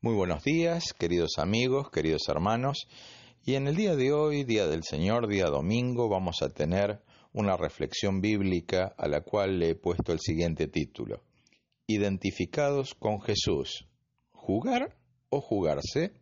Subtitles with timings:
[0.00, 2.86] Muy buenos días, queridos amigos, queridos hermanos.
[3.44, 7.00] Y en el día de hoy, Día del Señor, día domingo, vamos a tener
[7.32, 11.24] una reflexión bíblica a la cual le he puesto el siguiente título.
[11.88, 13.88] Identificados con Jesús.
[14.30, 14.96] ¿Jugar
[15.30, 16.12] o jugarse?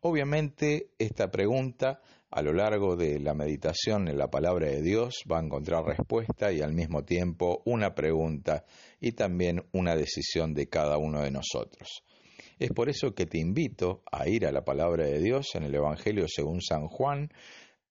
[0.00, 2.00] Obviamente esta pregunta
[2.30, 6.52] a lo largo de la meditación en la palabra de Dios va a encontrar respuesta
[6.52, 8.64] y al mismo tiempo una pregunta
[8.98, 12.02] y también una decisión de cada uno de nosotros.
[12.58, 15.74] Es por eso que te invito a ir a la palabra de Dios en el
[15.76, 17.30] Evangelio según San Juan,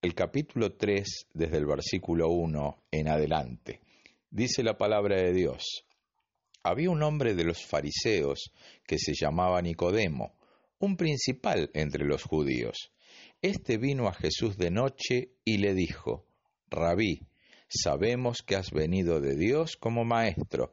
[0.02, 3.80] el capítulo 3, desde el versículo 1 en adelante.
[4.30, 5.86] Dice la palabra de Dios.
[6.62, 8.52] Había un hombre de los fariseos
[8.86, 10.34] que se llamaba Nicodemo,
[10.80, 12.92] un principal entre los judíos.
[13.40, 16.26] Este vino a Jesús de noche y le dijo,
[16.68, 17.22] Rabí,
[17.68, 20.72] sabemos que has venido de Dios como maestro,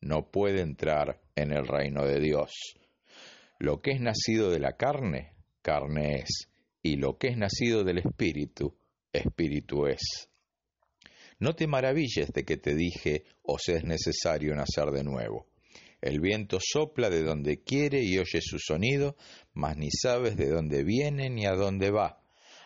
[0.00, 2.52] no puede entrar en el reino de Dios.
[3.58, 6.48] Lo que es nacido de la carne, carne es,
[6.82, 8.76] y lo que es nacido del Espíritu,
[9.12, 10.28] Espíritu es.
[11.38, 15.46] No te maravilles de que te dije, os es necesario nacer de nuevo.
[16.00, 19.16] El viento sopla de donde quiere y oye su sonido,
[19.52, 22.22] mas ni sabes de dónde viene ni a dónde va.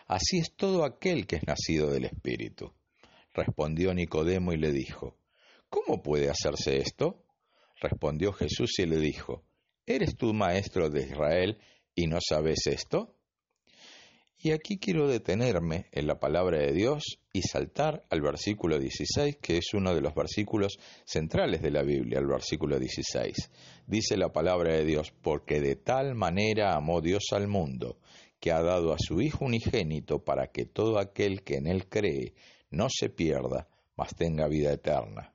[0.07, 2.73] Así es todo aquel que es nacido del Espíritu.
[3.33, 5.17] Respondió Nicodemo y le dijo,
[5.69, 7.24] ¿Cómo puede hacerse esto?
[7.79, 9.43] Respondió Jesús y le dijo,
[9.85, 11.59] ¿Eres tú maestro de Israel
[11.93, 13.15] y no sabes esto?
[14.37, 19.57] Y aquí quiero detenerme en la palabra de Dios y saltar al versículo 16, que
[19.57, 23.35] es uno de los versículos centrales de la Biblia, el versículo 16.
[23.87, 27.99] Dice la palabra de Dios, porque de tal manera amó Dios al mundo,
[28.39, 32.33] que ha dado a su Hijo unigénito para que todo aquel que en él cree
[32.69, 35.34] no se pierda, mas tenga vida eterna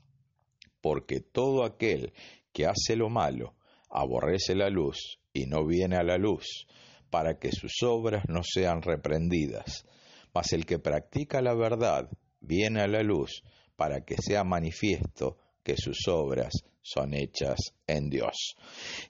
[0.81, 2.13] porque todo aquel
[2.51, 3.55] que hace lo malo
[3.89, 6.67] aborrece la luz y no viene a la luz,
[7.09, 9.85] para que sus obras no sean reprendidas.
[10.33, 12.09] Mas el que practica la verdad
[12.39, 13.43] viene a la luz,
[13.75, 18.55] para que sea manifiesto que sus obras son hechas en Dios.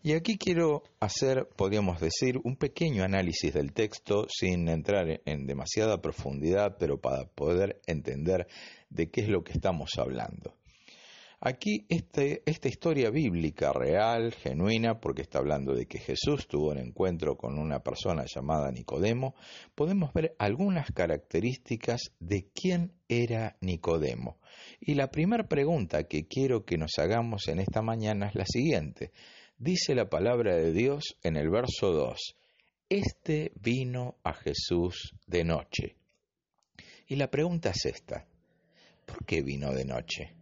[0.04, 6.02] Y aquí quiero hacer, podríamos decir, un pequeño análisis del texto sin entrar en demasiada
[6.02, 8.48] profundidad, pero para poder entender
[8.90, 10.61] de qué es lo que estamos hablando.
[11.44, 16.78] Aquí este, esta historia bíblica real, genuina, porque está hablando de que Jesús tuvo un
[16.78, 19.34] encuentro con una persona llamada Nicodemo,
[19.74, 24.38] podemos ver algunas características de quién era Nicodemo.
[24.80, 29.12] Y la primera pregunta que quiero que nos hagamos en esta mañana es la siguiente.
[29.58, 32.36] Dice la palabra de Dios en el verso 2,
[32.88, 35.96] Este vino a Jesús de noche.
[37.08, 38.28] Y la pregunta es esta,
[39.08, 40.41] ¿por qué vino de noche?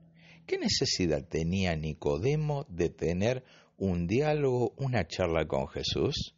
[0.49, 3.43] ¿Qué necesidad tenía Nicodemo de tener
[3.77, 6.35] un diálogo, una charla con Jesús?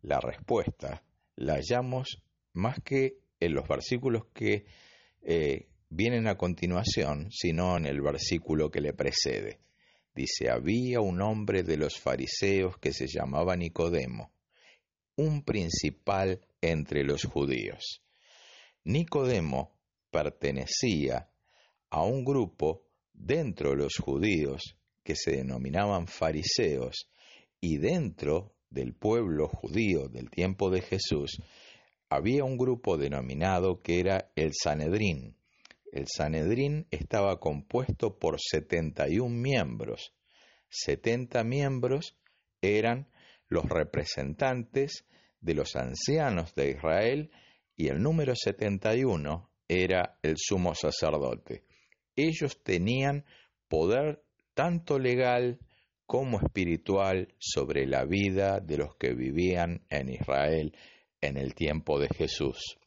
[0.00, 1.04] La respuesta
[1.36, 2.22] la hallamos
[2.54, 4.64] más que en los versículos que
[5.20, 9.60] eh, vienen a continuación, sino en el versículo que le precede.
[10.14, 14.32] Dice, había un hombre de los fariseos que se llamaba Nicodemo,
[15.16, 18.02] un principal entre los judíos.
[18.82, 19.76] Nicodemo
[20.10, 21.28] pertenecía
[21.90, 22.84] a un grupo
[23.14, 27.08] dentro de los judíos que se denominaban fariseos
[27.60, 31.40] y dentro del pueblo judío del tiempo de Jesús
[32.08, 35.36] había un grupo denominado que era el Sanedrín.
[35.92, 40.12] El Sanedrín estaba compuesto por 71 miembros.
[40.68, 42.16] 70 miembros
[42.60, 43.08] eran
[43.48, 45.06] los representantes
[45.40, 47.30] de los ancianos de Israel
[47.76, 51.64] y el número 71 era el sumo sacerdote
[52.16, 53.24] ellos tenían
[53.68, 54.22] poder
[54.54, 55.58] tanto legal
[56.06, 60.76] como espiritual sobre la vida de los que vivían en Israel
[61.20, 62.78] en el tiempo de Jesús.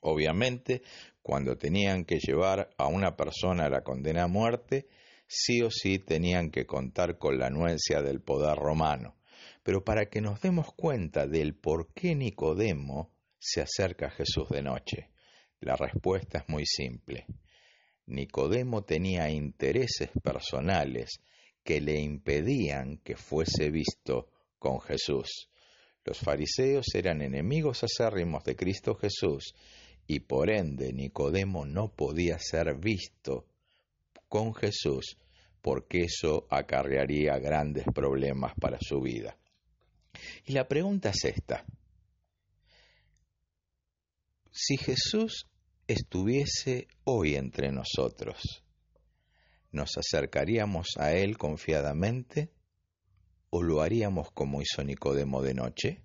[0.00, 0.82] Obviamente,
[1.22, 4.88] cuando tenían que llevar a una persona a la condena a muerte,
[5.26, 9.16] sí o sí tenían que contar con la anuencia del poder romano.
[9.62, 14.62] Pero para que nos demos cuenta del por qué Nicodemo se acerca a Jesús de
[14.62, 15.10] noche,
[15.60, 17.26] la respuesta es muy simple.
[18.06, 21.20] Nicodemo tenía intereses personales
[21.62, 25.48] que le impedían que fuese visto con Jesús.
[26.04, 29.54] Los fariseos eran enemigos acérrimos de Cristo Jesús
[30.06, 33.46] y por ende Nicodemo no podía ser visto
[34.28, 35.18] con Jesús
[35.60, 39.36] porque eso acarrearía grandes problemas para su vida.
[40.46, 41.64] Y la pregunta es esta.
[44.50, 45.46] Si Jesús
[45.92, 48.62] estuviese hoy entre nosotros,
[49.72, 52.52] ¿nos acercaríamos a Él confiadamente
[53.50, 56.04] o lo haríamos como hizo Nicodemo de noche?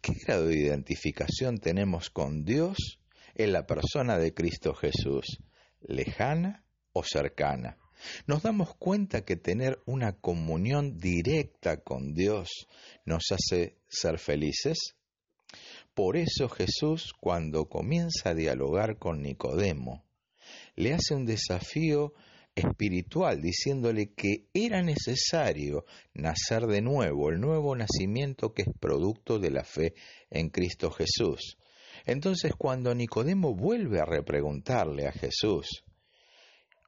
[0.00, 2.98] ¿Qué grado de identificación tenemos con Dios
[3.36, 5.38] en la persona de Cristo Jesús,
[5.82, 7.78] lejana o cercana?
[8.26, 12.66] Nos damos cuenta que tener una comunión directa con Dios
[13.04, 14.95] nos hace ser felices.
[15.96, 20.04] Por eso Jesús, cuando comienza a dialogar con Nicodemo,
[20.74, 22.12] le hace un desafío
[22.54, 29.50] espiritual, diciéndole que era necesario nacer de nuevo, el nuevo nacimiento que es producto de
[29.50, 29.94] la fe
[30.28, 31.56] en Cristo Jesús.
[32.04, 35.82] Entonces cuando Nicodemo vuelve a repreguntarle a Jesús,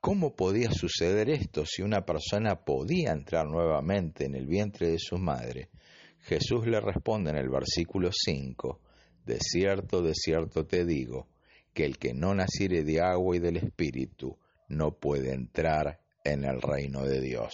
[0.02, 5.16] ¿cómo podía suceder esto si una persona podía entrar nuevamente en el vientre de su
[5.16, 5.70] madre?
[6.18, 8.82] Jesús le responde en el versículo 5,
[9.28, 11.28] de cierto, de cierto te digo,
[11.74, 14.38] que el que no naciere de agua y del Espíritu
[14.68, 17.52] no puede entrar en el reino de Dios.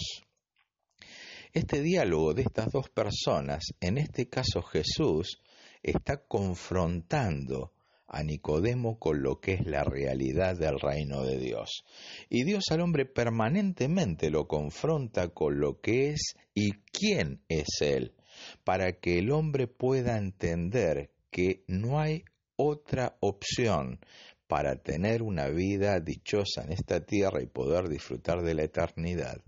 [1.53, 5.43] Este diálogo de estas dos personas, en este caso Jesús,
[5.83, 7.73] está confrontando
[8.07, 11.85] a Nicodemo con lo que es la realidad del reino de Dios.
[12.29, 18.15] Y Dios al hombre permanentemente lo confronta con lo que es y quién es Él,
[18.63, 22.23] para que el hombre pueda entender que no hay
[22.55, 23.99] otra opción
[24.47, 29.43] para tener una vida dichosa en esta tierra y poder disfrutar de la eternidad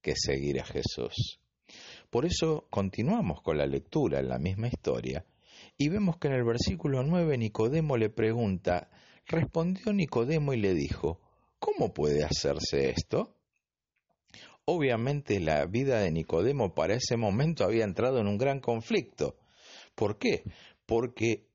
[0.00, 1.38] que seguir a Jesús.
[2.10, 5.24] Por eso continuamos con la lectura en la misma historia
[5.78, 8.90] y vemos que en el versículo 9 Nicodemo le pregunta,
[9.26, 11.20] respondió Nicodemo y le dijo,
[11.60, 13.36] ¿cómo puede hacerse esto?
[14.64, 19.36] Obviamente la vida de Nicodemo para ese momento había entrado en un gran conflicto.
[19.94, 20.42] ¿Por qué?
[20.86, 21.46] Porque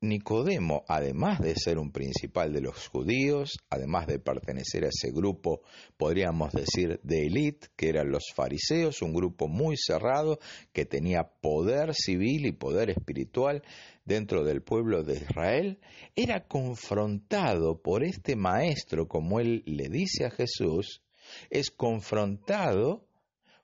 [0.00, 5.62] Nicodemo, además de ser un principal de los judíos, además de pertenecer a ese grupo,
[5.96, 10.38] podríamos decir, de élite, que eran los fariseos, un grupo muy cerrado
[10.72, 13.64] que tenía poder civil y poder espiritual
[14.04, 15.80] dentro del pueblo de Israel,
[16.14, 21.02] era confrontado por este maestro, como él le dice a Jesús,
[21.50, 23.08] es confrontado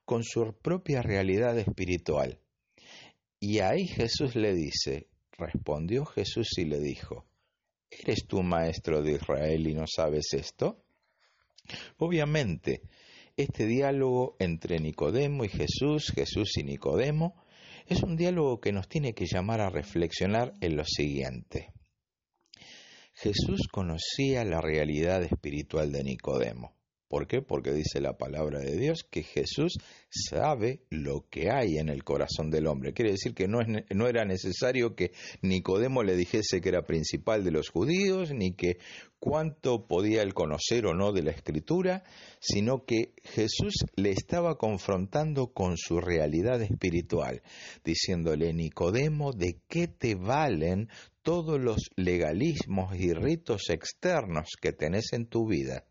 [0.05, 2.41] con su propia realidad espiritual.
[3.47, 7.27] Y ahí Jesús le dice, respondió Jesús y le dijo,
[7.91, 10.83] ¿eres tú maestro de Israel y no sabes esto?
[11.99, 12.81] Obviamente,
[13.37, 17.35] este diálogo entre Nicodemo y Jesús, Jesús y Nicodemo,
[17.87, 21.75] es un diálogo que nos tiene que llamar a reflexionar en lo siguiente.
[23.13, 26.75] Jesús conocía la realidad espiritual de Nicodemo.
[27.09, 27.43] ¿Por qué?
[27.43, 29.77] Porque dice la palabra de Dios que Jesús
[30.09, 32.95] sabe lo que hay en el corazón del hombre.
[32.95, 33.61] Quiere decir que no,
[34.09, 38.79] era necesario que Nicodemo le dijese que era principal de los judíos, ni que
[39.19, 42.05] cuánto podía él conocer o no de la escritura,
[42.41, 47.43] sino que Jesús le estaba confrontando con su realidad espiritual,
[47.85, 50.89] diciéndole, Nicodemo, ¿de qué te valen
[51.23, 55.85] todos los legalismos y ritos externos que tenés en tu vida?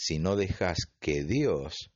[0.00, 1.90] Si no dejas que Dios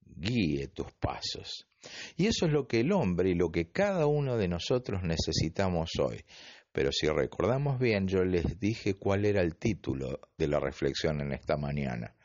[0.00, 1.68] guíe tus pasos.
[2.16, 5.90] Y eso es lo que el hombre y lo que cada uno de nosotros necesitamos
[6.00, 6.24] hoy.
[6.72, 11.34] Pero si recordamos bien, yo les dije cuál era el título de la reflexión en
[11.34, 12.16] esta mañana.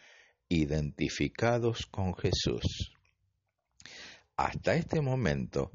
[0.47, 2.93] Identificados con Jesús.
[4.37, 5.73] Hasta este momento,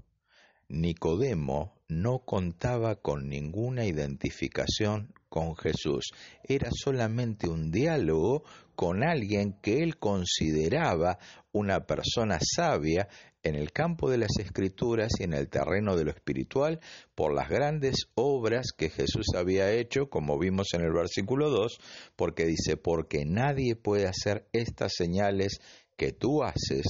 [0.68, 6.12] Nicodemo no contaba con ninguna identificación con Jesús.
[6.42, 8.44] Era solamente un diálogo
[8.76, 11.18] con alguien que él consideraba
[11.50, 13.08] una persona sabia
[13.42, 16.80] en el campo de las escrituras y en el terreno de lo espiritual
[17.14, 21.78] por las grandes obras que Jesús había hecho, como vimos en el versículo 2,
[22.16, 25.60] porque dice, porque nadie puede hacer estas señales
[25.96, 26.84] que tú haces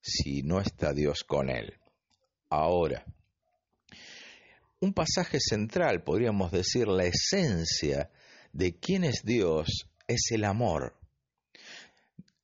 [0.00, 1.74] si no está Dios con él.
[2.50, 3.04] Ahora,
[4.80, 8.10] un pasaje central, podríamos decir la esencia
[8.52, 10.94] de quién es Dios, es el amor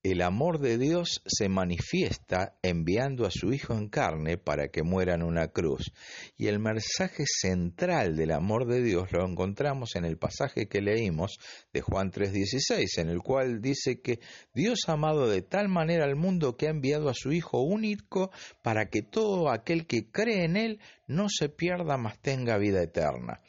[0.03, 5.15] el amor de Dios se manifiesta enviando a su Hijo en carne para que muera
[5.15, 5.93] en una cruz.
[6.37, 11.39] Y el mensaje central del amor de Dios lo encontramos en el pasaje que leímos
[11.73, 14.19] de Juan 3:16, en el cual dice que
[14.53, 18.33] Dios ha amado de tal manera al mundo que ha enviado a su Hijo único
[18.63, 23.41] para que todo aquel que cree en Él no se pierda, mas tenga vida eterna.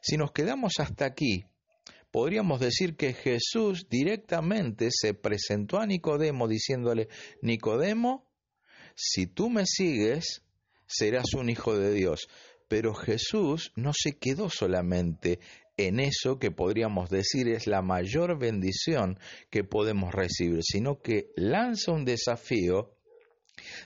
[0.00, 1.44] Si nos quedamos hasta aquí,
[2.18, 7.06] podríamos decir que Jesús directamente se presentó a Nicodemo diciéndole,
[7.42, 8.28] Nicodemo,
[8.96, 10.42] si tú me sigues,
[10.84, 12.28] serás un hijo de Dios.
[12.66, 15.38] Pero Jesús no se quedó solamente
[15.76, 21.92] en eso que podríamos decir es la mayor bendición que podemos recibir, sino que lanza
[21.92, 22.96] un desafío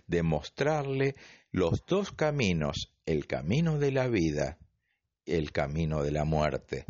[0.07, 1.17] de mostrarle
[1.51, 4.59] los dos caminos, el camino de la vida
[5.27, 6.85] el camino de la muerte,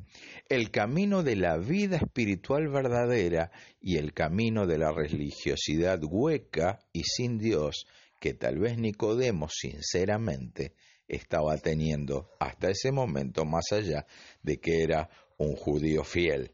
[0.48, 7.02] el camino de la vida espiritual verdadera y el camino de la religiosidad hueca y
[7.04, 7.86] sin Dios
[8.20, 10.74] que tal vez Nicodemo sinceramente
[11.08, 14.06] estaba teniendo hasta ese momento más allá
[14.42, 16.52] de que era un judío fiel.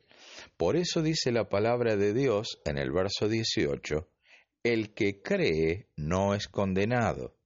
[0.56, 4.08] Por eso dice la palabra de Dios en el verso 18,
[4.64, 7.36] el que cree no es condenado,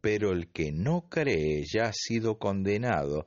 [0.00, 3.26] pero el que no cree ya ha sido condenado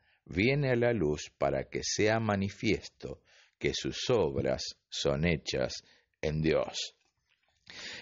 [0.25, 3.21] viene a la luz para que sea manifiesto
[3.57, 5.83] que sus obras son hechas
[6.21, 6.95] en Dios.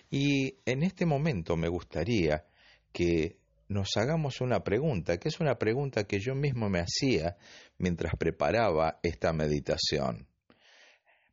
[0.10, 2.46] Y en este momento me gustaría
[2.92, 7.38] que nos hagamos una pregunta, que es una pregunta que yo mismo me hacía
[7.78, 10.28] mientras preparaba esta meditación.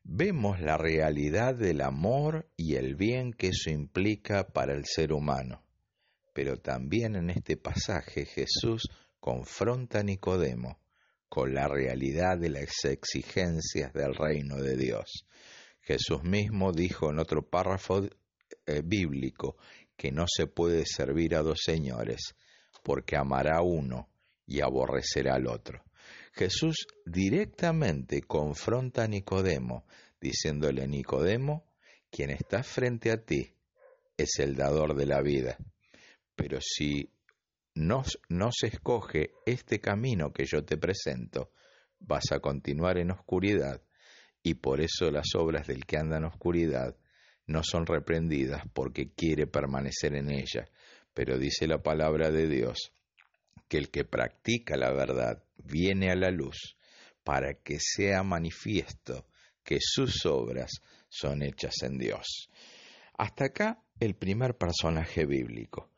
[0.04, 5.64] Vemos la realidad del amor y el bien que eso implica para el ser humano,
[6.32, 8.88] pero también en este pasaje Jesús
[9.26, 10.78] confronta a Nicodemo
[11.28, 15.26] con la realidad de las exigencias del reino de Dios.
[15.80, 18.04] Jesús mismo dijo en otro párrafo
[18.66, 19.56] eh, bíblico
[19.96, 22.36] que no se puede servir a dos señores,
[22.84, 24.08] porque amará uno
[24.46, 25.82] y aborrecerá al otro.
[26.32, 29.86] Jesús directamente confronta a Nicodemo,
[30.20, 31.66] diciéndole, Nicodemo,
[32.12, 33.56] quien está frente a ti
[34.16, 35.58] es el dador de la vida.
[36.36, 37.10] Pero si
[37.76, 38.04] no,
[38.52, 41.52] se escoge este camino que yo te presento,
[41.98, 43.82] vas a continuar en oscuridad
[44.42, 46.96] y por eso las obras del que anda en oscuridad
[47.46, 50.68] no son reprendidas porque quiere permanecer en ella.
[51.12, 52.92] Pero dice la palabra de Dios
[53.68, 56.78] que el que practica la verdad viene a la luz
[57.24, 59.26] para que sea manifiesto
[59.62, 62.48] que sus obras son hechas en Dios.
[63.18, 65.90] Hasta acá el primer personaje bíblico.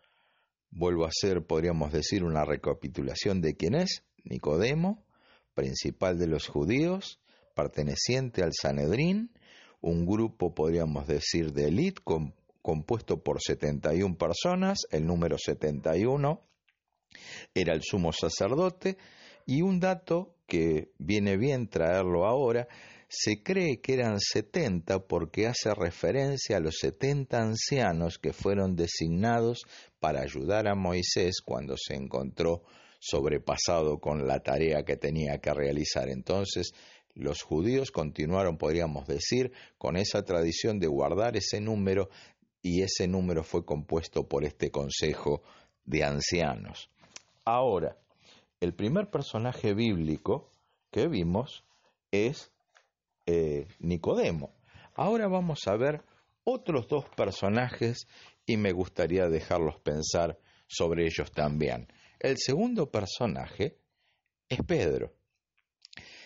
[0.71, 5.05] Vuelvo a hacer, podríamos decir, una recapitulación de quién es Nicodemo,
[5.55, 7.21] principal de los judíos,
[7.55, 9.33] perteneciente al Sanedrín,
[9.81, 12.03] un grupo, podríamos decir, de élite
[12.63, 16.43] compuesto por 71 personas, el número 71
[17.55, 18.99] era el sumo sacerdote,
[19.47, 22.69] y un dato que viene bien traerlo ahora,
[23.09, 29.63] se cree que eran 70 porque hace referencia a los 70 ancianos que fueron designados
[29.99, 32.63] para ayudar a Moisés cuando se encontró
[33.01, 36.11] sobrepasado con la tarea que tenía que realizar.
[36.11, 36.75] Entonces,
[37.15, 42.11] los judíos continuaron, podríamos decir, con esa tradición de guardar ese número
[42.61, 45.43] y ese número fue compuesto por este consejo
[45.85, 46.91] de ancianos.
[47.45, 47.97] Ahora,
[48.61, 50.51] el primer personaje bíblico
[50.91, 51.65] que vimos
[52.11, 52.51] es
[53.31, 54.55] eh, Nicodemo.
[54.95, 56.03] Ahora vamos a ver
[56.45, 58.09] otros dos personajes
[58.47, 61.93] y me gustaría dejarlos pensar sobre ellos también.
[62.19, 63.77] El segundo personaje
[64.49, 65.13] es Pedro.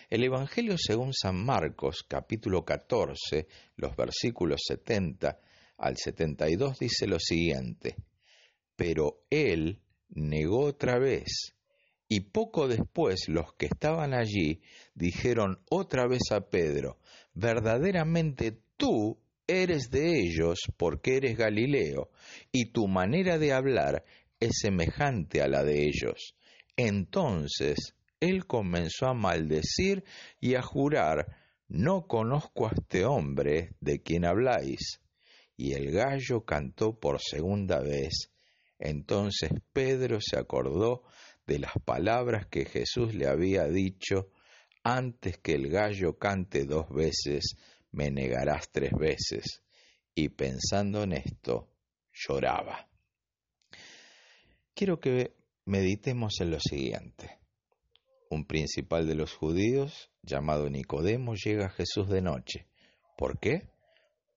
[0.09, 5.39] El Evangelio según San Marcos, capítulo 14, los versículos 70
[5.79, 7.97] al 72 dice lo siguiente,
[8.77, 11.52] pero él negó otra vez,
[12.13, 14.61] y poco después los que estaban allí
[14.93, 16.99] dijeron otra vez a Pedro,
[17.33, 19.17] verdaderamente tú
[19.47, 22.11] eres de ellos porque eres Galileo,
[22.51, 24.05] y tu manera de hablar
[24.39, 26.35] es semejante a la de ellos.
[26.77, 30.03] Entonces él comenzó a maldecir
[30.39, 31.35] y a jurar,
[31.67, 35.01] no conozco a este hombre de quien habláis.
[35.57, 38.29] Y el gallo cantó por segunda vez.
[38.77, 41.03] Entonces Pedro se acordó
[41.45, 44.29] de las palabras que Jesús le había dicho,
[44.83, 47.55] antes que el gallo cante dos veces,
[47.91, 49.63] me negarás tres veces.
[50.15, 51.69] Y pensando en esto,
[52.11, 52.87] lloraba.
[54.73, 55.35] Quiero que
[55.65, 57.39] meditemos en lo siguiente.
[58.29, 62.67] Un principal de los judíos, llamado Nicodemo, llega a Jesús de noche.
[63.17, 63.69] ¿Por qué?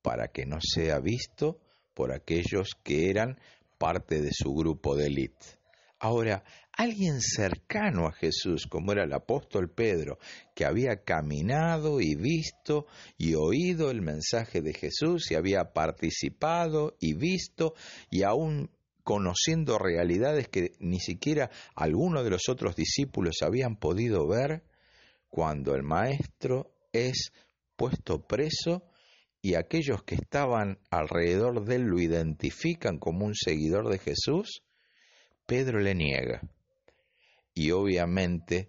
[0.02, 1.60] Para que no sea visto
[1.94, 3.40] por aquellos que eran
[3.78, 5.58] parte de su grupo de élite.
[5.98, 10.18] Ahora, alguien cercano a Jesús, como era el apóstol Pedro,
[10.54, 12.86] que había caminado y visto
[13.16, 17.74] y oído el mensaje de Jesús y había participado y visto
[18.10, 18.70] y aún
[19.04, 24.64] conociendo realidades que ni siquiera algunos de los otros discípulos habían podido ver,
[25.28, 27.32] cuando el Maestro es
[27.76, 28.82] puesto preso
[29.40, 34.62] y aquellos que estaban alrededor de él lo identifican como un seguidor de Jesús,
[35.46, 36.42] Pedro le niega.
[37.54, 38.68] Y obviamente,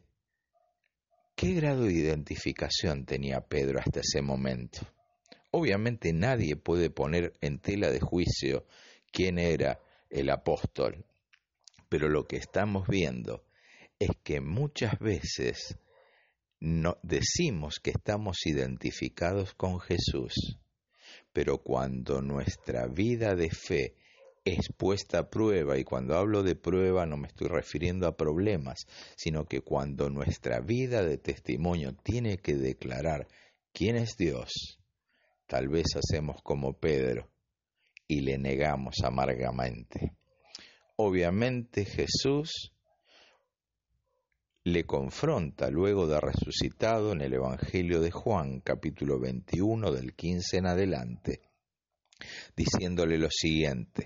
[1.35, 4.81] ¿qué grado de identificación tenía Pedro hasta ese momento?
[5.51, 8.67] Obviamente nadie puede poner en tela de juicio
[9.11, 9.79] quién era
[10.09, 11.03] el apóstol,
[11.89, 13.43] pero lo que estamos viendo
[13.97, 15.77] es que muchas veces
[17.01, 20.59] decimos que estamos identificados con Jesús,
[21.33, 23.95] pero cuando nuestra vida de fe
[24.47, 28.85] es puesta a prueba, y cuando hablo de prueba no me estoy refiriendo a problemas,
[29.15, 33.27] sino que cuando nuestra vida de testimonio tiene que declarar
[33.73, 34.79] quién es Dios,
[35.45, 37.29] tal vez hacemos como Pedro
[38.07, 40.13] y le negamos amargamente.
[40.95, 42.73] Obviamente Jesús
[44.63, 50.65] le confronta luego de resucitado en el Evangelio de Juan capítulo 21 del 15 en
[50.67, 51.41] adelante,
[52.55, 54.05] diciéndole lo siguiente,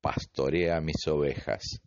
[0.00, 1.80] pastorea mis ovejas.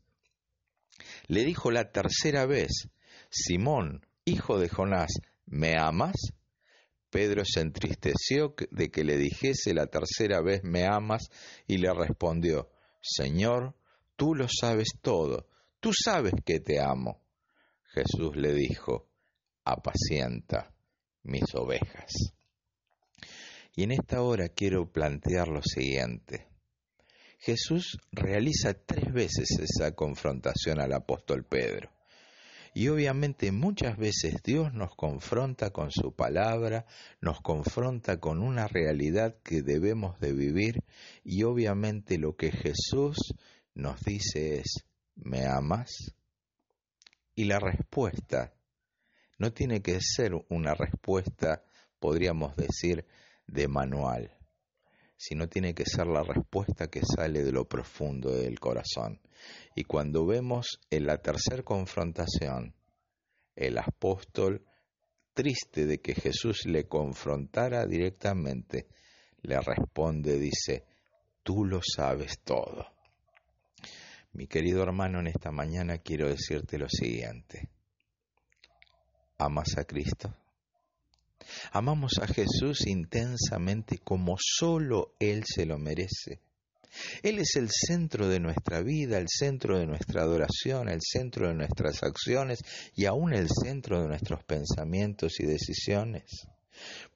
[1.28, 2.90] Le dijo la tercera vez,
[3.30, 5.12] Simón, hijo de Jonás,
[5.46, 6.16] ¿me amas?
[7.10, 11.30] Pedro se entristeció de que le dijese la tercera vez, ¿me amas?
[11.68, 12.70] y le respondió,
[13.02, 13.76] Señor,
[14.16, 15.48] tú lo sabes todo,
[15.80, 17.22] tú sabes que te amo.
[17.94, 19.10] Jesús le dijo,
[19.66, 20.74] apacienta
[21.24, 22.12] mis ovejas.
[23.76, 26.51] Y en esta hora quiero plantear lo siguiente.
[27.42, 31.90] Jesús realiza tres veces esa confrontación al apóstol Pedro.
[32.76, 36.86] Y obviamente muchas veces Dios nos confronta con su palabra,
[37.20, 40.84] nos confronta con una realidad que debemos de vivir
[41.24, 43.18] y obviamente lo que Jesús
[43.74, 46.14] nos dice es, ¿me amas?
[47.34, 48.54] Y la respuesta
[49.40, 51.66] no tiene que ser una respuesta,
[52.00, 53.08] podríamos decir,
[53.48, 54.41] de manual
[55.22, 59.22] sino tiene que ser la respuesta que sale de lo profundo del corazón.
[59.76, 62.74] Y cuando vemos en la tercera confrontación,
[63.56, 64.66] el apóstol,
[65.36, 68.88] triste de que Jesús le confrontara directamente,
[69.44, 70.86] le responde, dice,
[71.44, 72.88] tú lo sabes todo.
[74.34, 77.70] Mi querido hermano, en esta mañana quiero decirte lo siguiente.
[79.38, 80.36] ¿Amas a Cristo?
[81.72, 86.40] Amamos a Jesús intensamente como solo Él se lo merece.
[87.24, 91.54] Él es el centro de nuestra vida, el centro de nuestra adoración, el centro de
[91.54, 92.60] nuestras acciones
[92.96, 96.48] y aún el centro de nuestros pensamientos y decisiones.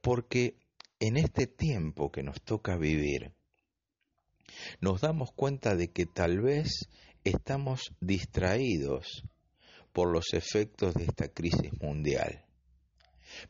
[0.01, 0.55] Porque
[0.99, 3.33] en este tiempo que nos toca vivir,
[4.79, 6.87] nos damos cuenta de que tal vez
[7.23, 9.23] estamos distraídos
[9.91, 12.44] por los efectos de esta crisis mundial.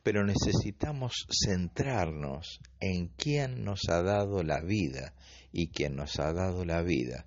[0.02, 5.14] Pero necesitamos centrarnos en quién nos ha dado la vida
[5.52, 7.26] y quien nos ha dado la vida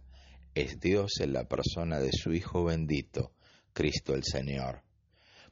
[0.55, 3.33] es Dios en la persona de su Hijo bendito,
[3.73, 4.83] Cristo el Señor.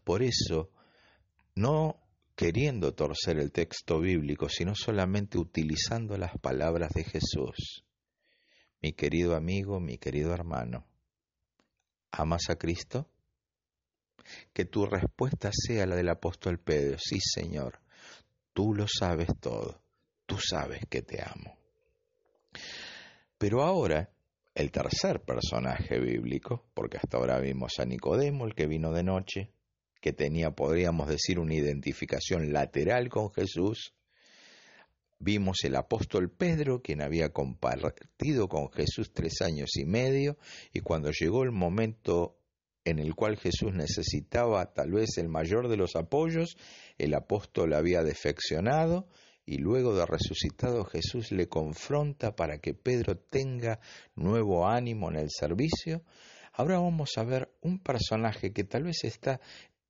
[0.04, 0.72] Por eso,
[1.56, 2.02] no
[2.36, 7.84] queriendo torcer el texto bíblico, sino solamente utilizando las palabras de Jesús,
[8.82, 10.86] mi querido amigo, mi querido hermano,
[12.12, 13.10] ¿Amas a Cristo?
[14.54, 17.80] Que tu respuesta sea la del apóstol Pedro, sí Señor,
[18.54, 19.82] tú lo sabes todo,
[20.26, 21.58] tú sabes que te amo.
[23.38, 24.10] Pero ahora,
[24.56, 29.52] el tercer personaje bíblico, porque hasta ahora vimos a Nicodemo, el que vino de noche,
[30.02, 33.94] que tenía, podríamos decir, una identificación lateral con Jesús,
[35.20, 40.38] Vimos el apóstol Pedro, quien había compartido con Jesús tres años y medio,
[40.72, 42.38] y cuando llegó el momento
[42.90, 46.58] en el cual Jesús necesitaba tal vez el mayor de los apoyos,
[46.98, 49.08] el apóstol había defeccionado,
[49.46, 53.80] y luego de resucitado Jesús le confronta para que Pedro tenga
[54.16, 56.04] nuevo ánimo en el servicio.
[56.52, 59.40] Ahora vamos a ver un personaje que tal vez está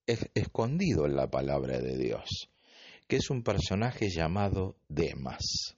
[0.05, 2.49] escondido en la palabra de Dios
[3.07, 5.77] que es un personaje llamado Demas.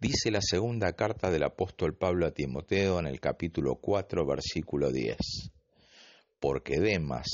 [0.00, 5.16] Dice la segunda carta del apóstol Pablo a Timoteo en el capítulo 4, versículo 10.
[6.42, 7.28] Porque Demas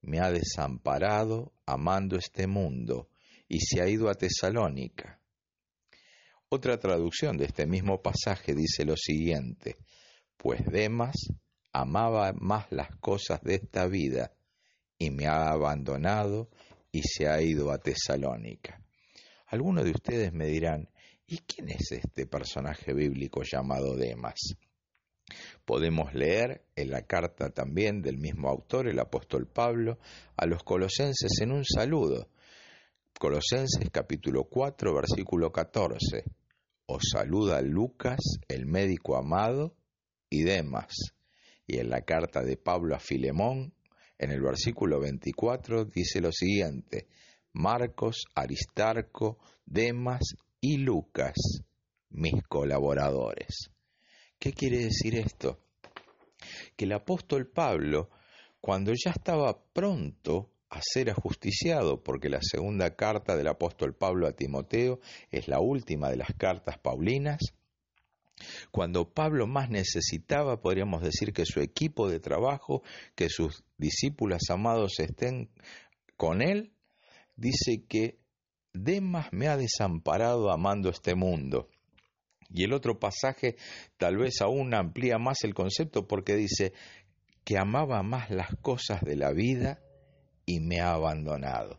[0.00, 3.10] me ha desamparado amando este mundo
[3.46, 5.20] y se ha ido a Tesalónica.
[6.48, 9.76] Otra traducción de este mismo pasaje dice lo siguiente,
[10.38, 11.16] pues Demas
[11.70, 14.32] amaba más las cosas de esta vida
[14.98, 16.48] y me ha abandonado
[16.90, 18.82] y se ha ido a Tesalónica.
[19.48, 20.88] Algunos de ustedes me dirán,
[21.26, 24.56] ¿y quién es este personaje bíblico llamado Demas?
[25.66, 29.98] Podemos leer en la carta también del mismo autor, el apóstol Pablo,
[30.36, 32.28] a los colosenses en un saludo.
[33.18, 36.22] Colosenses capítulo 4, versículo 14.
[36.86, 39.74] Os saluda Lucas, el médico amado,
[40.30, 40.94] y Demas.
[41.66, 43.74] Y en la carta de Pablo a Filemón,
[44.18, 47.08] en el versículo 24 dice lo siguiente,
[47.54, 51.34] Marcos, Aristarco, Demas y Lucas,
[52.10, 53.72] mis colaboradores.
[54.46, 55.58] ¿Qué quiere decir esto?
[56.76, 58.10] Que el apóstol Pablo,
[58.60, 64.36] cuando ya estaba pronto a ser ajusticiado, porque la segunda carta del apóstol Pablo a
[64.36, 65.00] Timoteo
[65.32, 67.40] es la última de las cartas paulinas,
[68.70, 72.84] cuando Pablo más necesitaba, podríamos decir que su equipo de trabajo,
[73.16, 75.50] que sus discípulos amados estén
[76.16, 76.72] con él,
[77.34, 78.20] dice que
[78.72, 81.68] Demas me ha desamparado amando este mundo.
[82.50, 83.56] Y el otro pasaje
[83.96, 86.72] tal vez aún amplía más el concepto porque dice
[87.44, 89.80] que amaba más las cosas de la vida
[90.44, 91.78] y me ha abandonado.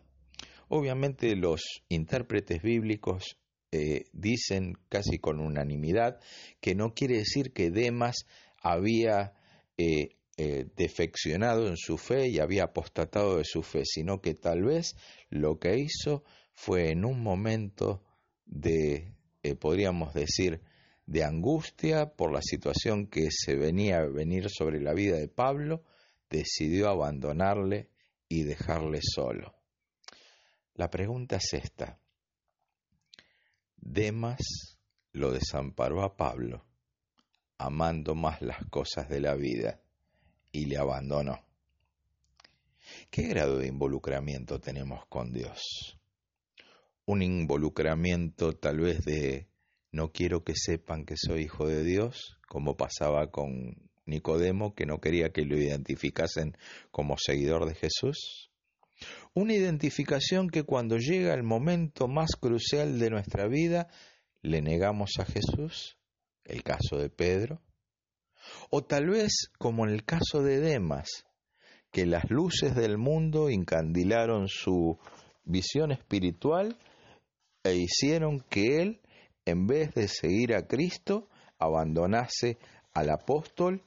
[0.70, 3.38] Obviamente los intérpretes bíblicos
[3.72, 6.20] eh, dicen casi con unanimidad
[6.62, 8.26] que no quiere decir que Demas
[8.62, 9.34] había
[9.78, 14.64] eh, eh, defeccionado en su fe y había apostatado de su fe, sino que tal
[14.64, 14.96] vez
[15.30, 18.04] lo que hizo fue en un momento
[18.46, 19.17] de,
[19.56, 20.62] podríamos decir,
[21.06, 25.84] de angustia por la situación que se venía a venir sobre la vida de Pablo,
[26.30, 27.90] decidió abandonarle
[28.28, 29.56] y dejarle solo.
[30.76, 31.98] La pregunta es esta,
[33.78, 34.78] Demas
[35.14, 36.66] lo desamparó a Pablo,
[37.58, 39.80] amando más las cosas de la vida,
[40.52, 41.40] y le abandonó.
[43.10, 45.97] ¿Qué grado de involucramiento tenemos con Dios?
[47.10, 49.48] Un involucramiento tal vez de
[49.94, 55.00] no quiero que sepan que soy hijo de Dios, como pasaba con Nicodemo, que no
[55.00, 56.58] quería que lo identificasen
[56.92, 58.52] como seguidor de Jesús.
[59.34, 63.88] Una identificación que cuando llega el momento más crucial de nuestra vida,
[64.42, 65.98] le negamos a Jesús,
[66.44, 67.62] el caso de Pedro,
[68.70, 71.24] o tal vez como en el caso de Demas,
[71.90, 75.00] que las luces del mundo incandilaron su
[75.46, 76.78] visión espiritual
[77.70, 79.02] e hicieron que él,
[79.46, 82.58] en vez de seguir a Cristo, abandonase
[82.94, 83.82] al apóstol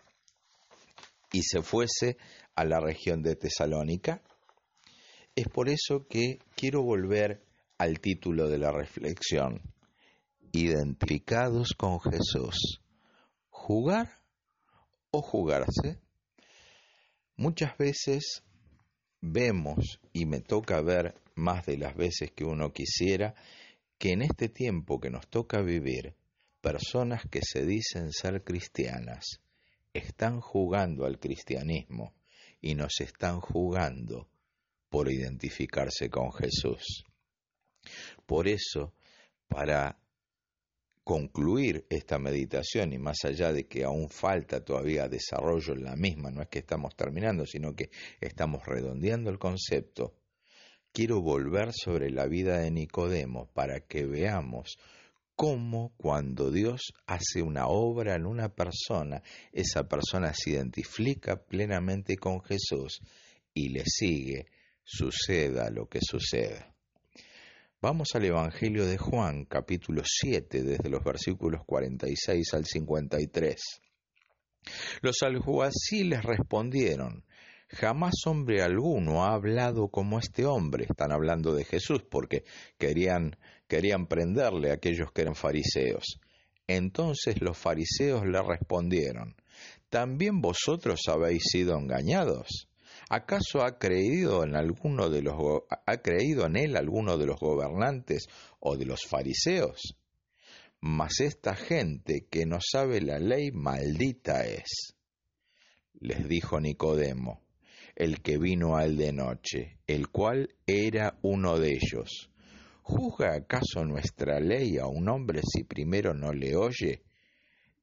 [1.33, 2.17] y se fuese
[2.55, 4.23] a la región de Tesalónica.
[5.35, 7.43] Es por eso que quiero volver
[7.79, 9.63] al título de la reflexión,
[10.53, 12.83] identificados con Jesús,
[13.49, 14.21] jugar
[15.11, 16.01] o jugarse.
[17.37, 18.43] Muchas veces
[19.21, 23.35] vemos, y me toca ver más de las veces que uno quisiera,
[24.01, 26.15] que en este tiempo que nos toca vivir,
[26.63, 29.43] personas que se dicen ser cristianas
[29.93, 32.15] están jugando al cristianismo
[32.63, 34.31] y nos están jugando
[34.89, 37.05] por identificarse con Jesús.
[38.25, 38.95] Por eso,
[39.49, 40.01] para
[41.05, 46.31] concluir esta meditación y más allá de que aún falta todavía desarrollo en la misma,
[46.31, 50.15] no es que estamos terminando, sino que estamos redondeando el concepto,
[50.93, 54.79] quiero volver sobre la vida de Nicodemo para que veamos
[55.35, 59.23] cómo cuando Dios hace una obra en una persona,
[59.53, 63.01] esa persona se identifica plenamente con Jesús
[63.55, 64.47] y le sigue,
[64.85, 66.75] suceda lo que suceda.
[67.81, 73.63] Vamos al Evangelio de Juan, capítulo 7, desde los versículos 46 al 53.
[75.01, 77.25] Los alguaciles respondieron,
[77.73, 80.87] Jamás hombre alguno ha hablado como este hombre.
[80.89, 82.45] Están hablando de Jesús porque
[82.79, 83.37] querían,
[83.69, 86.19] querían prenderle a aquellos que eran fariseos.
[86.67, 89.37] Entonces los fariseos le respondieron,
[89.89, 92.69] ¿también vosotros habéis sido engañados?
[93.09, 95.35] ¿Acaso ha creído en alguno de los
[95.87, 98.27] ha creído en él alguno de los gobernantes
[98.59, 99.97] o de los fariseos?
[100.81, 104.97] Mas esta gente que no sabe la ley maldita es.
[106.01, 107.43] Les dijo Nicodemo,
[108.01, 112.31] el que vino al de noche, el cual era uno de ellos.
[112.81, 117.03] ¿Juzga acaso nuestra ley a un hombre si primero no le oye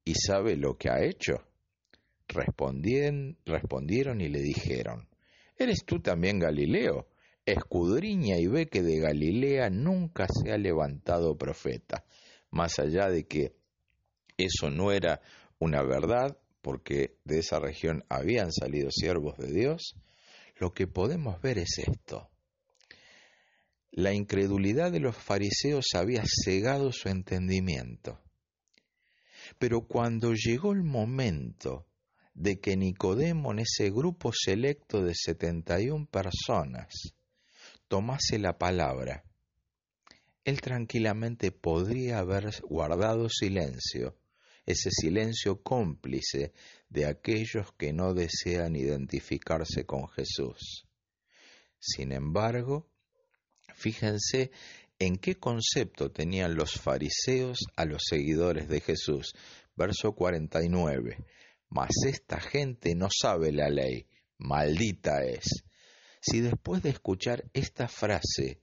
[0.03, 1.43] y sabe lo que ha hecho?
[2.27, 5.07] respondieron y le dijeron,
[5.55, 7.07] ¿Eres tú también Galileo?
[7.45, 12.05] Escudriña y ve que de Galilea nunca se ha levantado profeta.
[12.49, 13.53] Más allá de que
[14.35, 15.21] eso no era
[15.59, 19.95] una verdad, porque de esa región habían salido siervos de Dios,
[20.59, 22.29] lo que podemos ver es esto.
[23.91, 28.21] La incredulidad de los fariseos había cegado su entendimiento.
[29.57, 31.87] Pero cuando llegó el momento
[32.33, 37.13] de que Nicodemo en ese grupo selecto de 71 personas
[37.87, 39.23] tomase la palabra,
[40.43, 44.15] él tranquilamente podría haber guardado silencio
[44.67, 46.51] ese silencio cómplice
[46.89, 50.87] de aquellos que no desean identificarse con Jesús.
[51.79, 52.89] Sin embargo,
[53.75, 54.51] fíjense
[54.99, 59.33] en qué concepto tenían los fariseos a los seguidores de Jesús.
[59.75, 61.25] Verso 49.
[61.69, 65.63] Mas esta gente no sabe la ley, maldita es.
[66.19, 68.61] Si después de escuchar esta frase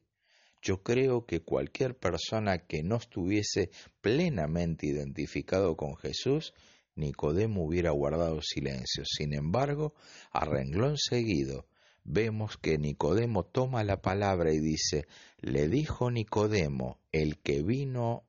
[0.65, 6.55] yo creo que cualquier persona que no estuviese plenamente identificado con Jesús,
[6.97, 9.05] Nicodemo hubiera guardado silencio.
[9.05, 9.95] Sin embargo,
[10.33, 11.67] a renglón seguido,
[12.05, 15.07] vemos que Nicodemo toma la palabra y dice,
[15.41, 18.25] le dijo Nicodemo, el que vino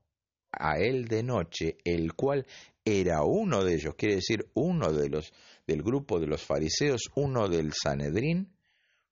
[0.51, 2.45] a él de noche, el cual
[2.84, 5.34] era uno de ellos, quiere decir uno de los
[5.67, 8.54] del grupo de los fariseos, uno del Sanedrín,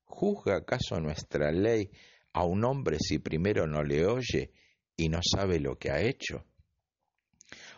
[0.03, 1.89] ¿juzga acaso nuestra ley
[2.33, 4.51] a un hombre si primero no le oye
[4.95, 6.45] y no sabe lo que ha hecho?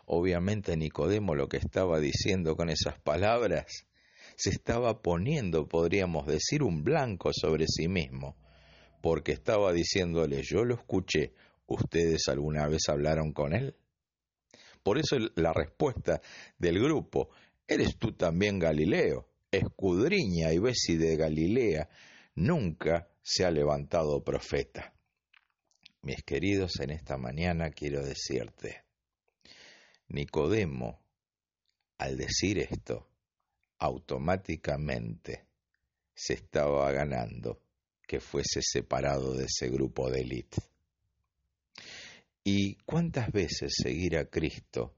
[0.06, 3.88] Obviamente Nicodemo lo que estaba diciendo con esas palabras
[4.36, 8.36] se estaba poniendo, podríamos decir, un blanco sobre sí mismo,
[9.02, 11.34] porque estaba diciéndole, yo lo escuché,
[11.68, 13.76] ¿ustedes alguna vez hablaron con él?
[14.84, 16.22] Por eso la respuesta
[16.60, 17.30] del grupo,
[17.68, 19.30] ¿eres tú también Galileo?
[19.50, 21.90] Escudriña y ve si de Galilea
[22.36, 24.94] nunca se ha levantado profeta.
[26.02, 28.85] Mis queridos, en esta mañana quiero decirte,
[30.08, 31.02] Nicodemo,
[31.98, 33.08] al decir esto,
[33.80, 35.46] automáticamente
[36.14, 37.62] se estaba ganando
[38.08, 40.62] que fuese separado de ese grupo de élite.
[42.44, 44.96] ¿Y cuántas veces seguir a Cristo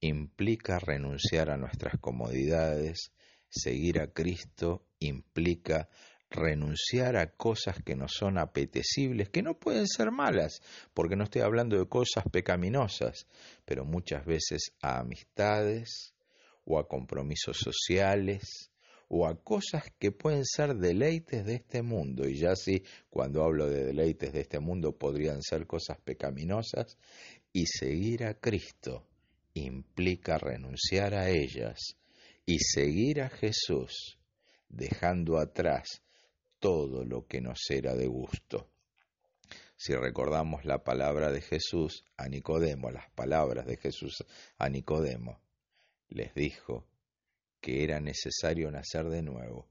[0.00, 3.12] implica renunciar a nuestras comodidades?
[3.48, 5.88] Seguir a Cristo implica
[6.30, 10.60] renunciar a cosas que no son apetecibles, que no pueden ser malas,
[10.94, 13.26] porque no estoy hablando de cosas pecaminosas,
[13.64, 16.14] pero muchas veces a amistades
[16.64, 18.70] o a compromisos sociales
[19.08, 23.68] o a cosas que pueden ser deleites de este mundo, y ya sí, cuando hablo
[23.68, 26.96] de deleites de este mundo podrían ser cosas pecaminosas,
[27.52, 29.04] y seguir a Cristo
[29.54, 31.96] implica renunciar a ellas
[32.46, 34.16] y seguir a Jesús
[34.68, 36.02] dejando atrás
[36.60, 38.70] todo lo que nos era de gusto.
[39.76, 44.24] Si recordamos la palabra de Jesús a Nicodemo, las palabras de Jesús
[44.58, 45.40] a Nicodemo,
[46.08, 46.86] les dijo
[47.60, 49.68] que era necesario nacer de nuevo,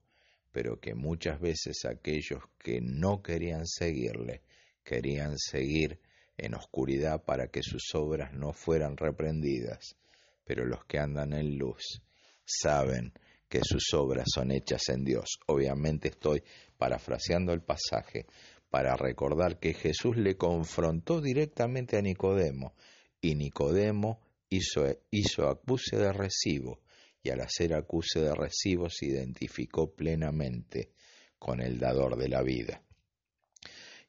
[0.51, 4.41] pero que muchas veces aquellos que no querían seguirle,
[4.83, 5.99] querían seguir
[6.37, 9.95] en oscuridad para que sus obras no fueran reprendidas,
[10.43, 12.01] pero los que andan en luz
[12.45, 13.13] saben
[13.49, 15.39] que sus obras son hechas en Dios.
[15.47, 16.43] Obviamente estoy
[16.77, 18.27] parafraseando el pasaje
[18.69, 22.75] para recordar que Jesús le confrontó directamente a Nicodemo
[23.19, 26.81] y Nicodemo hizo, acuse de recibo
[27.21, 30.91] y al hacer acuse de recibo se identificó plenamente
[31.37, 32.83] con el dador de la vida.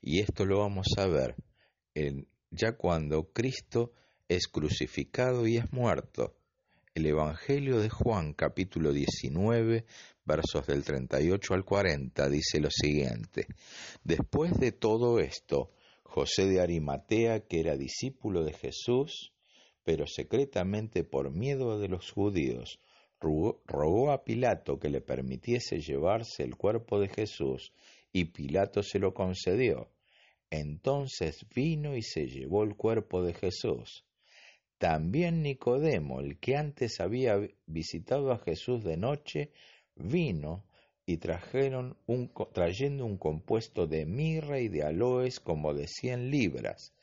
[0.02, 1.36] Y esto lo vamos a ver
[2.50, 3.92] ya cuando Cristo
[4.28, 6.36] es crucificado y es muerto.
[7.00, 9.86] El Evangelio de Juan capítulo 19
[10.26, 13.46] versos del 38 al 40 dice lo siguiente.
[14.04, 15.70] Después de todo esto,
[16.02, 19.32] José de Arimatea, que era discípulo de Jesús,
[19.82, 22.80] pero secretamente por miedo de los judíos,
[23.18, 27.72] rogó a Pilato que le permitiese llevarse el cuerpo de Jesús,
[28.12, 29.88] y Pilato se lo concedió.
[30.50, 34.04] Entonces vino y se llevó el cuerpo de Jesús.
[34.80, 39.52] También Nicodemo, el que antes había visitado a Jesús de noche,
[39.94, 40.64] vino
[41.04, 46.94] y trajeron un, trayendo un compuesto de mirra y de aloes como de cien libras.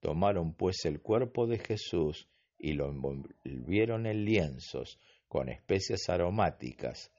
[0.00, 7.12] Tomaron pues el cuerpo de Jesús y lo envolvieron en lienzos con especias aromáticas,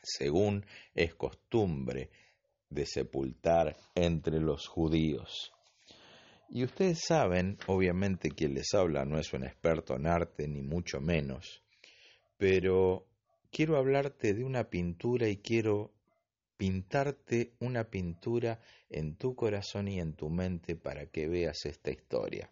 [0.00, 2.08] según es costumbre
[2.68, 5.52] de sepultar entre los judíos.
[6.52, 11.00] Y ustedes saben, obviamente quien les habla no es un experto en arte, ni mucho
[11.00, 11.62] menos,
[12.36, 13.06] pero
[13.52, 15.94] quiero hablarte de una pintura y quiero
[16.56, 22.50] pintarte una pintura en tu corazón y en tu mente para que veas esta historia.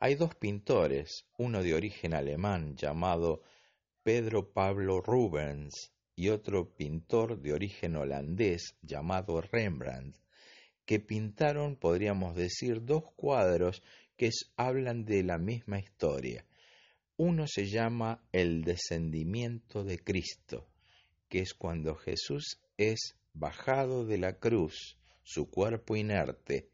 [0.00, 3.42] Hay dos pintores, uno de origen alemán llamado
[4.02, 10.18] Pedro Pablo Rubens y otro pintor de origen holandés llamado Rembrandt,
[10.86, 13.82] que pintaron, podríamos decir, dos cuadros
[14.16, 16.44] que hablan de la misma historia.
[17.16, 20.68] Uno se llama el descendimiento de Cristo,
[21.28, 26.70] que es cuando Jesús es bajado de la cruz, su cuerpo inerte,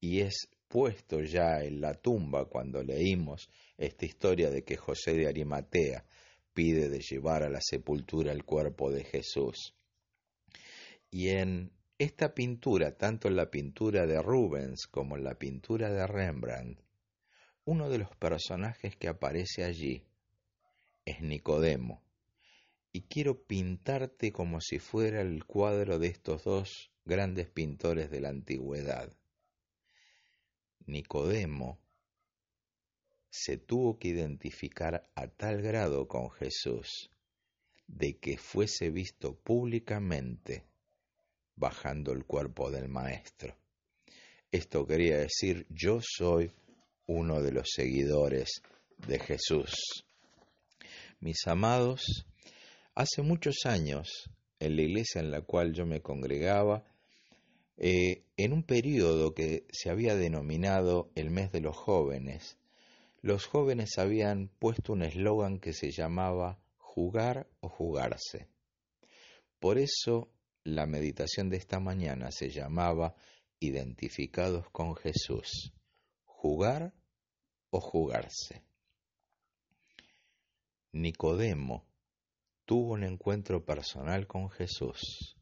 [0.00, 5.28] y es puesto ya en la tumba cuando leímos esta historia de que José de
[5.28, 6.04] Arimatea
[6.52, 9.74] pide de llevar a la sepultura el cuerpo de Jesús.
[11.10, 16.06] Y en esta pintura, tanto en la pintura de Rubens como en la pintura de
[16.06, 16.80] Rembrandt,
[17.64, 20.02] uno de los personajes que aparece allí
[21.04, 22.02] es Nicodemo,
[22.92, 28.30] y quiero pintarte como si fuera el cuadro de estos dos grandes pintores de la
[28.30, 29.12] antigüedad.
[30.86, 31.78] Nicodemo
[33.30, 37.10] se tuvo que identificar a tal grado con Jesús
[37.86, 40.64] de que fuese visto públicamente
[41.56, 43.56] bajando el cuerpo del Maestro.
[44.50, 46.50] Esto quería decir, yo soy
[47.06, 48.62] uno de los seguidores
[49.06, 50.04] de Jesús.
[51.20, 52.26] Mis amados,
[52.94, 56.84] hace muchos años, en la iglesia en la cual yo me congregaba,
[57.76, 62.56] eh, en un periodo que se había denominado el mes de los jóvenes,
[63.20, 68.48] los jóvenes habían puesto un eslogan que se llamaba jugar o jugarse.
[69.58, 70.28] Por eso
[70.64, 73.14] la meditación de esta mañana se llamaba
[73.60, 75.72] Identificados con Jesús
[76.24, 76.92] jugar
[77.70, 78.62] o jugarse.
[80.92, 81.86] Nicodemo
[82.64, 85.36] tuvo un encuentro personal con Jesús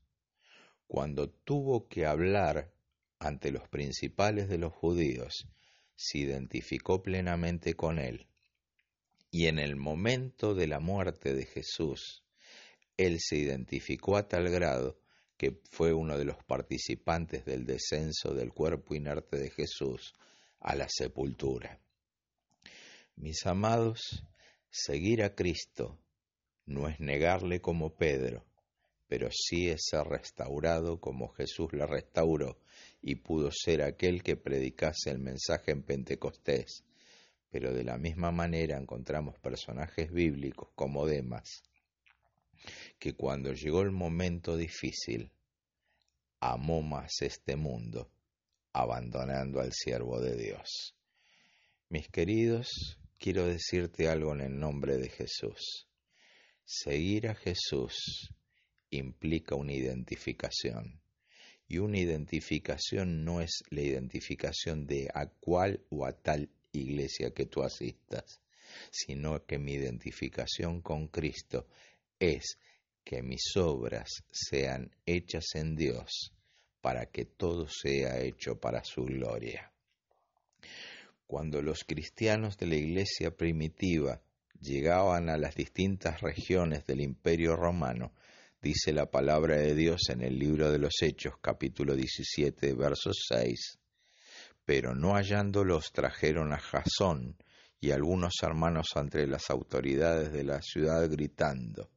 [0.92, 2.70] cuando tuvo que hablar
[3.18, 5.48] ante los principales de los judíos,
[5.96, 8.26] se identificó plenamente con él.
[9.30, 12.26] Y en el momento de la muerte de Jesús,
[12.98, 15.00] él se identificó a tal grado
[15.42, 20.14] que fue uno de los participantes del descenso del cuerpo inerte de Jesús
[20.60, 21.80] a la sepultura.
[23.16, 24.24] Mis amados,
[24.70, 25.98] seguir a Cristo
[26.66, 28.44] no es negarle como Pedro,
[29.08, 32.60] pero sí es ser restaurado como Jesús le restauró
[33.00, 36.84] y pudo ser aquel que predicase el mensaje en Pentecostés.
[37.50, 41.64] Pero de la misma manera encontramos personajes bíblicos como Demas,
[42.98, 45.30] que cuando llegó el momento difícil,
[46.40, 48.10] amó más este mundo
[48.72, 50.94] abandonando al siervo de Dios.
[51.88, 55.86] Mis queridos, quiero decirte algo en el nombre de Jesús.
[56.64, 58.32] Seguir a Jesús
[58.90, 61.00] implica una identificación.
[61.68, 67.46] Y una identificación no es la identificación de a cual o a tal iglesia que
[67.46, 68.40] tú asistas,
[68.90, 71.66] sino que mi identificación con Cristo
[72.22, 72.56] es
[73.04, 76.32] que mis obras sean hechas en Dios
[76.80, 79.72] para que todo sea hecho para su gloria.
[81.26, 84.22] Cuando los cristianos de la iglesia primitiva
[84.60, 88.12] llegaban a las distintas regiones del imperio romano,
[88.60, 93.78] dice la palabra de Dios en el libro de los Hechos capítulo 17 versos 6,
[94.64, 97.36] pero no hallándolos trajeron a Jasón
[97.80, 101.90] y algunos hermanos ante las autoridades de la ciudad gritando,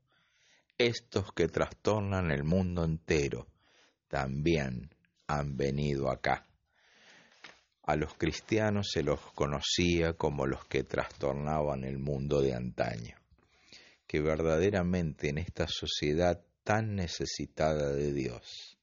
[0.78, 3.47] estos que trastornan el mundo entero,
[4.07, 4.93] también
[5.28, 6.47] han venido acá.
[7.84, 13.15] A los cristianos se los conocía como los que trastornaban el mundo de antaño,
[14.07, 18.76] que verdaderamente en esta sociedad tan necesitada de Dios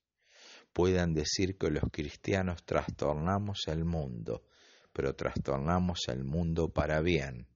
[0.73, 4.45] puedan decir que los cristianos trastornamos el mundo,
[4.93, 7.47] pero trastornamos el mundo para bien,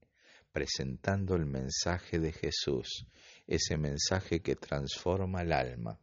[0.56, 3.04] presentando el mensaje de Jesús,
[3.46, 6.00] ese mensaje que transforma el alma.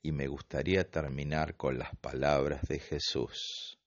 [0.00, 3.78] Y me gustaría terminar con las palabras de Jesús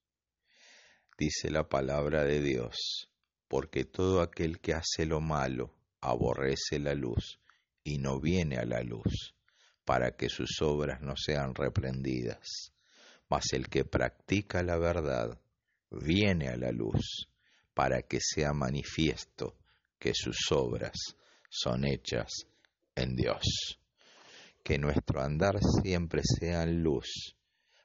[1.22, 3.08] dice la palabra de Dios,
[3.48, 5.72] porque todo aquel que hace lo malo
[6.02, 7.40] aborrece la luz
[7.84, 9.36] y no viene a la luz,
[9.86, 12.74] para que sus obras no sean reprendidas.
[13.30, 15.40] Mas el que practica la verdad
[15.92, 17.31] viene a la luz,
[17.74, 19.58] para que sea manifiesto
[20.00, 21.16] que sus obras
[21.50, 22.48] son hechas
[22.96, 23.80] en Dios.
[24.64, 27.36] Que nuestro andar siempre sea luz,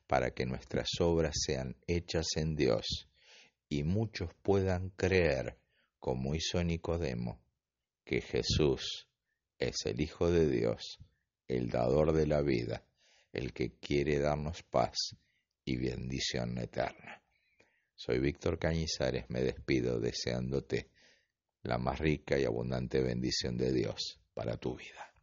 [0.06, 3.08] para que nuestras obras sean hechas en Dios
[3.68, 5.58] y muchos puedan creer,
[5.98, 7.40] como hizo Nicodemo,
[8.04, 9.08] que Jesús
[9.58, 10.98] es el Hijo de Dios,
[11.48, 12.84] el dador de la vida,
[13.32, 15.16] el que quiere darnos paz
[15.64, 17.25] y bendición eterna.
[17.98, 20.90] Soy Víctor Cañizares, me despido deseándote
[21.62, 25.15] la más rica y abundante bendición de Dios para tu vida.